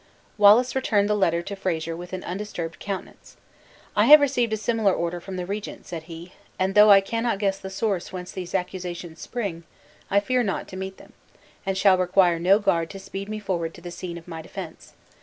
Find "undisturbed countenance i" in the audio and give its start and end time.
2.23-4.05